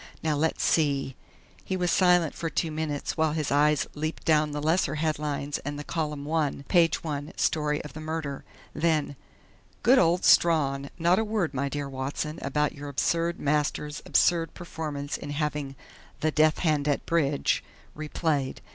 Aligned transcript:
Now 0.23 0.35
let's 0.35 0.63
see" 0.63 1.15
He 1.63 1.77
was 1.77 1.91
silent 1.91 2.33
for 2.33 2.49
two 2.49 2.71
minutes, 2.71 3.17
while 3.17 3.33
his 3.33 3.51
eyes 3.51 3.85
leaped 3.93 4.25
down 4.25 4.49
the 4.49 4.59
lesser 4.59 4.95
headlines 4.95 5.59
and 5.59 5.77
the 5.77 5.83
column 5.83 6.25
one, 6.25 6.63
page 6.67 7.03
one 7.03 7.31
story 7.37 7.83
of 7.83 7.93
the 7.93 7.99
murder. 8.01 8.43
Then: 8.73 9.15
"Good 9.83 9.99
old 9.99 10.25
Strawn! 10.25 10.89
Not 10.97 11.19
a 11.19 11.23
word, 11.23 11.53
my 11.53 11.69
dear 11.69 11.87
Watson, 11.87 12.39
about 12.41 12.71
your 12.73 12.89
absurd 12.89 13.39
master's 13.39 14.01
absurd 14.03 14.55
performance 14.55 15.17
in 15.17 15.29
having 15.29 15.75
'the 16.21 16.31
death 16.31 16.57
hand 16.57 16.87
at 16.87 17.05
bridge' 17.05 17.63
replayed. 17.95 18.57